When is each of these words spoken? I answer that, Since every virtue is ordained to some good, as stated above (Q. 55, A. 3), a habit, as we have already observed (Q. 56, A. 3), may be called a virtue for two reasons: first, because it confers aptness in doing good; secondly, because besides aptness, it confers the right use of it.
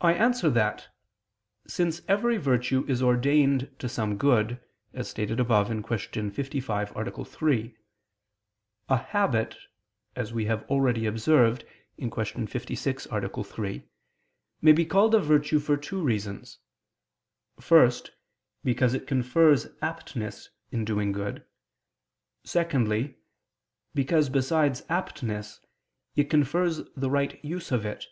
I 0.00 0.12
answer 0.12 0.50
that, 0.50 0.88
Since 1.66 2.02
every 2.08 2.36
virtue 2.36 2.84
is 2.86 3.00
ordained 3.00 3.74
to 3.78 3.88
some 3.88 4.18
good, 4.18 4.62
as 4.92 5.08
stated 5.08 5.40
above 5.40 5.68
(Q. 5.70 6.30
55, 6.30 6.92
A. 6.94 7.24
3), 7.24 7.76
a 8.90 8.96
habit, 8.98 9.56
as 10.14 10.30
we 10.34 10.44
have 10.44 10.62
already 10.64 11.06
observed 11.06 11.64
(Q. 11.98 12.10
56, 12.46 13.06
A. 13.10 13.44
3), 13.44 13.88
may 14.60 14.72
be 14.72 14.84
called 14.84 15.14
a 15.14 15.20
virtue 15.20 15.58
for 15.58 15.78
two 15.78 16.02
reasons: 16.02 16.58
first, 17.58 18.10
because 18.62 18.92
it 18.92 19.06
confers 19.06 19.68
aptness 19.80 20.50
in 20.70 20.84
doing 20.84 21.12
good; 21.12 21.46
secondly, 22.44 23.16
because 23.94 24.28
besides 24.28 24.82
aptness, 24.90 25.60
it 26.14 26.28
confers 26.28 26.82
the 26.94 27.08
right 27.08 27.42
use 27.42 27.72
of 27.72 27.86
it. 27.86 28.04